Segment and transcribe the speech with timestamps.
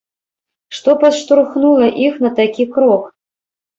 [0.77, 3.03] Што падштурхнула іх на такі крок?